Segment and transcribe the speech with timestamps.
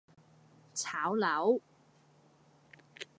[0.73, 1.61] 炒樓